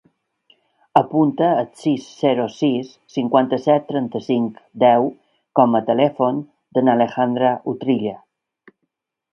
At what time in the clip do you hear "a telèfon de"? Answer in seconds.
5.81-6.89